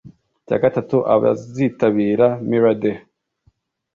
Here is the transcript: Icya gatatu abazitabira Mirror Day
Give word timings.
Icya 0.41 0.57
gatatu 0.63 0.97
abazitabira 1.13 2.27
Mirror 2.49 2.75
Day 2.81 2.97